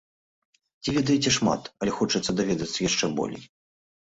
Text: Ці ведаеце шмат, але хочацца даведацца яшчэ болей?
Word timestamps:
Ці 0.81 0.89
ведаеце 0.95 1.33
шмат, 1.37 1.69
але 1.83 1.91
хочацца 1.99 2.31
даведацца 2.41 2.79
яшчэ 2.89 3.05
болей? 3.23 3.45